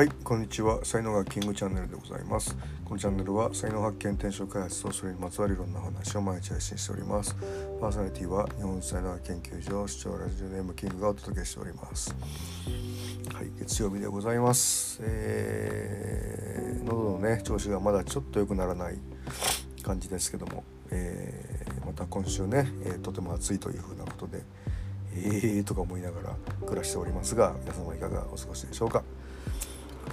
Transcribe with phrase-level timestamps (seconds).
[0.00, 0.82] はいこんにちは。
[0.82, 2.56] 才能がキングチャンネルでございます。
[2.86, 7.36] このチャンネルは才能発見転職開発とそれにまつわるいろんな話を毎日配信しております。
[7.78, 12.16] パーソナリティは日本才能学研究所視聴ラジオネームキングがお届けしております。
[13.34, 15.02] はい月曜日でございます。
[15.02, 18.96] えー、喉のね調子がまだちょっと良くならない
[19.82, 24.40] 感じですけども、えー、また今週ね、えー、とても暑いというふうなことで
[25.12, 29.02] えーとか思いながら暮らしておりますが皆様いかがお過ごしでしょうか？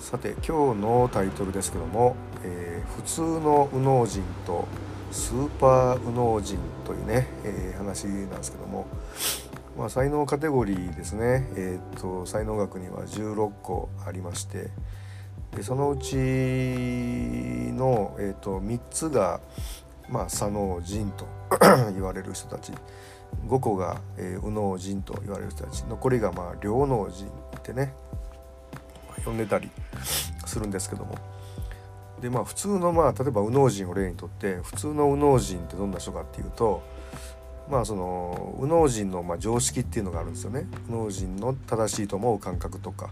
[0.00, 4.68] さて今日のタイトルですけども、えー、普通の右脳人と
[5.10, 8.86] スーパー右脳人というね、えー、話なんですけども、
[9.76, 14.70] まあ、才能カテゴリーですね、えーと、才能学には16個ありまして
[15.56, 19.40] でそのうちの、えーと、と3つが、
[20.08, 21.26] まあ、左脳人と
[21.94, 22.72] 言われる人たち
[23.48, 27.30] 5個が、えー、右脳人と言われる人たち残りが、まあ、両脳人っ
[27.62, 27.94] てね
[29.26, 29.70] 呼んでたり
[30.46, 31.16] するんですけども。
[32.20, 36.82] でまあ普通のまあ例えば右脳人を例にとって普通の右脳人ってどんな人かっていうと
[37.70, 40.66] まあその右脳人のまあ常識っていうのがあるんですよね。
[40.88, 43.10] 右脳人の正しいと思う感覚とか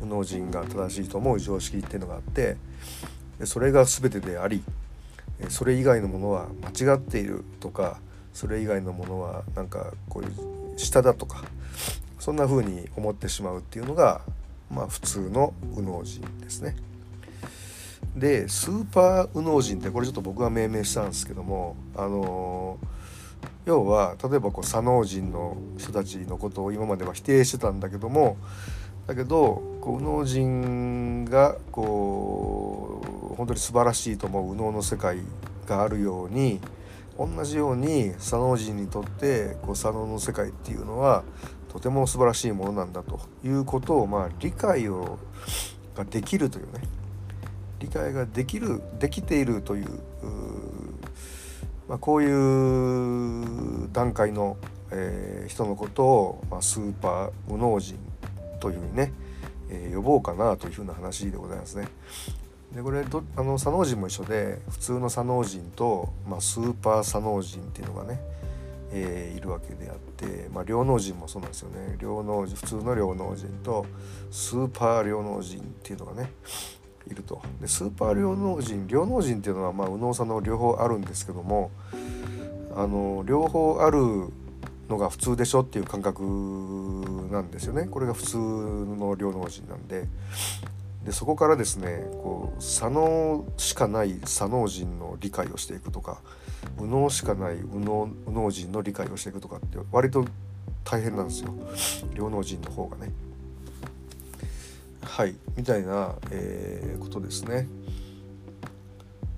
[0.00, 2.56] 右脳人が正しいと思う常識っていうのがあって
[3.38, 4.62] でそれが全てであり
[5.48, 7.98] それ以外のものは間違っているとか
[8.32, 11.44] それ以外のものはなんかこういう下だとか
[12.18, 14.22] そんな風に思ってしまうっていうのが
[14.70, 16.76] まあ普通の右脳人ですね。
[18.16, 28.38] でスーパー右脳人ってこれちょっと僕が命名したんですけどもあのー、要は例えばこう左脳人の人たちのことを今までは否定してたんだけども
[29.06, 35.18] だけどこう右脳人がこう本当に素晴らしいと思う右脳の世界
[35.66, 36.60] があるように
[37.18, 41.22] 同じように左脳人にとってこう左脳の世界っていうのは
[41.76, 45.18] とても素晴らしいものなんだということを、まあ、理解を
[45.94, 46.80] ができるというね
[47.80, 49.86] 理解ができるできているという
[51.88, 54.56] まあ、こういう段階の、
[54.90, 57.96] えー、人のことを、まあ、スーパー無能人
[58.58, 59.12] というふうにね、
[59.70, 61.86] えー、呼ぼうかなというふうな話でございますね。
[62.74, 68.20] でこれどあの左脳人も一緒で普通の左脳人と、まあ、スーパー左脳人っていうのがね、
[68.90, 71.96] えー、いるわけであって、まあ、両脳人もそうなんですよね。
[71.98, 73.86] 両脳人普通の両脳人と
[74.30, 76.32] スーパー両脳人っていうのがね
[77.10, 77.40] いると。
[77.60, 81.70] でスーパー両脳人両脳人っていうのは、まあ、右脳さんの両方あるんですけども
[82.74, 83.98] あの両方ある
[84.88, 86.22] のが普通でしょっていう感覚
[87.30, 87.86] なんですよね。
[87.86, 90.06] これが普通の両脳人なんで。
[91.06, 96.20] でそこからですねこう左脳しかない左脳人の理解をしていくとか
[96.78, 100.26] 右脳しかない右脳右脳人の理解をしていくとかって割と
[100.84, 101.54] 大変なんですよ
[102.12, 103.12] 両脳人の方がね。
[105.02, 107.68] はいみたいな、えー、ことですね。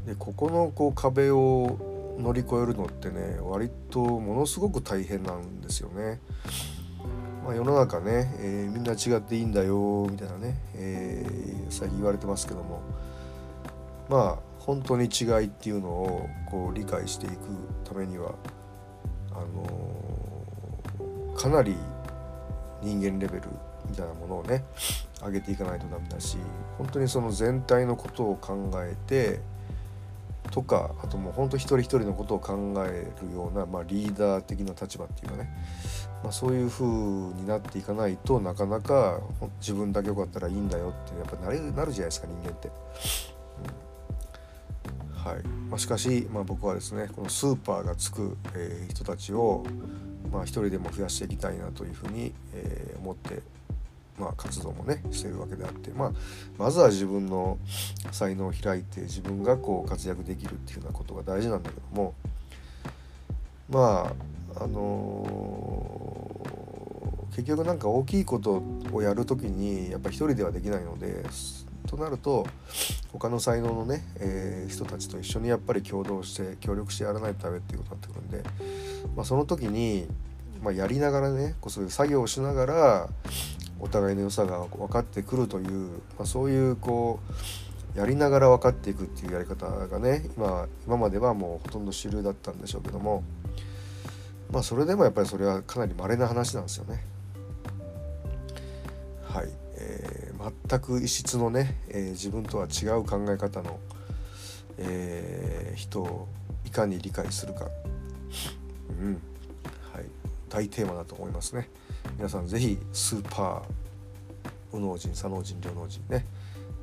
[0.07, 6.19] でここのこう壁を乗り越えるのってね割とものすごく大変なんですよね。
[7.49, 12.83] まあ、世の中ね、えー、みんな違っていいんだよみたいなね、えー、最近言われてますけども。
[14.11, 17.37] まあ本当に違いっていうのをこう理解していく
[17.85, 18.35] ためには
[19.33, 21.75] あのー、かなり
[22.83, 23.49] 人間レベル
[23.89, 24.65] みたいなものをね
[25.23, 26.37] 上げていかないとダメだし
[26.77, 29.41] 本当にその全体のことを考えて
[30.59, 35.49] とかあともう本当一人一人のことを考えるような、まあ、リーダー的な立場っていうかね、
[36.25, 39.21] まあ、そういう風になっていかないとなかなか
[39.61, 42.71] 自分だけよかったらいいんだよってやっぱなるなるじゃないですか人間って。
[45.15, 49.65] はいまあ、しかし、まあ、僕はですねこのスーパーがつく、えー、人たちを、
[50.33, 53.43] まあ、一人でも増やしていきたいなというふうに、えー、思って、
[54.19, 56.13] まあ、活動もねしてるわけであって、まあ、
[56.59, 57.59] まずは自分の
[58.13, 62.15] 才能を開いて自分がこう活躍できるっていうようなことが大事なんだけども
[63.71, 64.13] ま
[64.57, 68.63] ああのー、結局なんか大きいこと
[68.93, 71.25] をやる時にやっぱ一人ではできないので
[71.87, 72.47] となると
[73.13, 78.43] 他の才能のね、えー、人たちと一緒にやっぱり共同して協力してやらないとダメっていうことになってくるんで、
[79.17, 80.07] まあ、その時に、
[80.63, 83.09] まあ、やりながらねこうそういう作業をしながら
[83.81, 85.89] お互いの良さが分かってくるという、
[86.19, 87.21] まあ、そういうこ
[87.95, 93.23] うやりながら分かっていくっていうやり方がね今今まではもうほとんど主流だったんでしょうけども
[94.53, 97.05] まあそれでもやっぱりそれはかなり稀な話なんですよね。
[99.29, 103.79] はい、えー、全く異質のね、えー、自分とは違う考え方の、
[104.79, 106.29] えー、人を
[106.65, 107.69] いかに理解するか、
[108.99, 109.21] うん
[109.93, 110.05] はい、
[110.49, 111.69] 大テーマだと思いますね。
[112.19, 116.27] 皆さん是非スーパー右脳人左脳人両脳人ね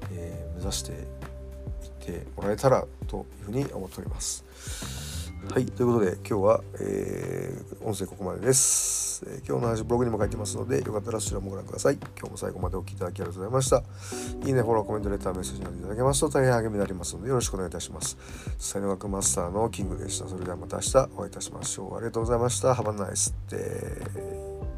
[0.09, 0.97] え、目、指していっ
[1.99, 4.45] てもらえたらというふうに思っております。
[5.53, 11.95] はいということで今日は、えー、音声ここまでです、えー、今日の話ブログにも書いてますのでよかったらそちらもご覧ください。
[11.95, 13.83] 今日も最後までお聴きいただきありがとうございました。
[14.47, 18.17] いいねフォローコメントレターメッセージなどいただけますと大変励みになりますのでよろしくお願いいたします。
[18.57, 21.97] 才能学マスターのキングでしたそれではまた明日お会いいたしましょう。
[21.97, 22.73] ありがとうございました。
[22.73, 24.74] Have a nice day